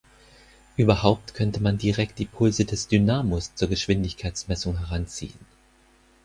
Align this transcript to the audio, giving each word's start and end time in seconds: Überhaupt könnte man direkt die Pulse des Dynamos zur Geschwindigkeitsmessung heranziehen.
Überhaupt 0.77 1.35
könnte 1.35 1.61
man 1.61 1.77
direkt 1.77 2.17
die 2.17 2.25
Pulse 2.25 2.65
des 2.65 2.87
Dynamos 2.87 3.53
zur 3.53 3.67
Geschwindigkeitsmessung 3.69 4.79
heranziehen. 4.79 5.37